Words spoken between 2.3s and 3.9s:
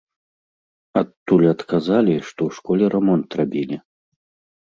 ў школе рамонт рабілі.